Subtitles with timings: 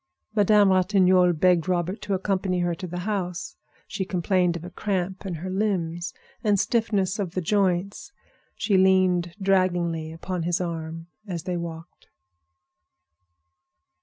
[0.33, 3.55] Madame Ratignolle begged Robert to accompany her to the house;
[3.87, 6.11] she complained of cramp in her limbs
[6.43, 8.11] and stiffness of the joints.
[8.55, 12.07] She leaned draggingly upon his arm as they walked.